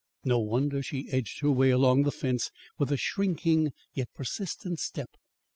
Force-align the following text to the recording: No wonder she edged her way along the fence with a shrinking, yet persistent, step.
No 0.25 0.39
wonder 0.39 0.81
she 0.81 1.11
edged 1.11 1.41
her 1.41 1.51
way 1.51 1.69
along 1.69 2.01
the 2.01 2.11
fence 2.11 2.49
with 2.79 2.91
a 2.91 2.97
shrinking, 2.97 3.71
yet 3.93 4.09
persistent, 4.15 4.79
step. 4.79 5.11